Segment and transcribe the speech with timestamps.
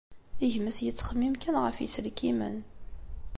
[0.53, 2.55] Gma-s yettxemmim kan ɣef yiselkimen.